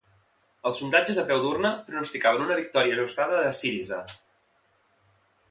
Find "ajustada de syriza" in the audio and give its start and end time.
2.97-4.03